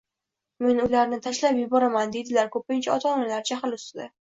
[0.65, 4.13] men ularni tashlab yuboraman”– deydilar ko‘pincha ota-onalar jahl ustida.